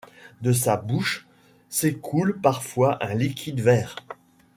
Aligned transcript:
De 0.41 0.51
sa 0.51 0.77
bouche 0.77 1.27
s'écoule 1.69 2.39
parfois 2.41 2.97
un 3.05 3.13
liquide 3.13 3.61
vert. 3.61 3.95